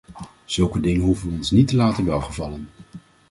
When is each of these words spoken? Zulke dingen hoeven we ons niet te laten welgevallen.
Zulke 0.45 0.79
dingen 0.79 1.01
hoeven 1.01 1.29
we 1.29 1.35
ons 1.35 1.51
niet 1.51 1.67
te 1.67 1.75
laten 1.75 2.05
welgevallen. 2.05 2.67